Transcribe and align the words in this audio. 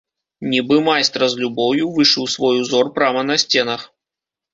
Нібы 0.51 0.77
майстра 0.85 1.27
з 1.33 1.43
любоўю 1.43 1.85
вышыў 1.97 2.25
свой 2.37 2.55
узор 2.63 2.89
прама 2.97 3.23
па 3.29 3.37
сценах. 3.45 3.85